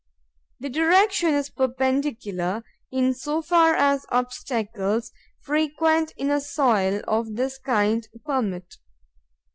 [0.59, 7.59] The direction is perpendicular, in so far as obstacles, frequent in a soil of this
[7.59, 8.77] kind, permit.